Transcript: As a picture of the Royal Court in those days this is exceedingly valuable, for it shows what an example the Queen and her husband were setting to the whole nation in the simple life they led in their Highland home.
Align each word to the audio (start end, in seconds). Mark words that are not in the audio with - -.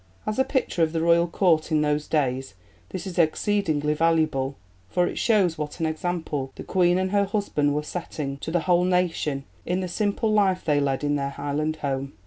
As 0.25 0.39
a 0.39 0.43
picture 0.43 0.81
of 0.81 0.93
the 0.93 1.01
Royal 1.03 1.27
Court 1.27 1.71
in 1.71 1.81
those 1.83 2.07
days 2.07 2.55
this 2.89 3.05
is 3.05 3.19
exceedingly 3.19 3.93
valuable, 3.93 4.55
for 4.89 5.05
it 5.05 5.19
shows 5.19 5.59
what 5.59 5.79
an 5.79 5.85
example 5.85 6.51
the 6.55 6.63
Queen 6.63 6.97
and 6.97 7.11
her 7.11 7.25
husband 7.25 7.75
were 7.75 7.83
setting 7.83 8.37
to 8.37 8.49
the 8.49 8.61
whole 8.61 8.83
nation 8.83 9.43
in 9.63 9.81
the 9.81 9.87
simple 9.87 10.33
life 10.33 10.65
they 10.65 10.79
led 10.79 11.03
in 11.03 11.17
their 11.17 11.29
Highland 11.29 11.75
home. 11.85 12.13